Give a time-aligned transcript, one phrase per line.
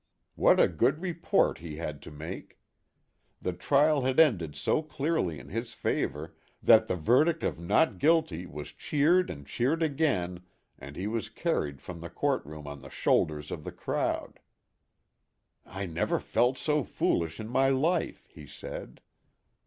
[0.33, 2.59] What a good report he had to make!
[3.39, 7.99] The trial had ended so clearly in his favor that the ver dict of" Not
[7.99, 10.41] Guilty" was cheered and cheered again
[10.79, 14.39] and he was carried from the court room on the shoulders of the crowd("
[15.67, 19.01] I never felt so foolish in my life," he said).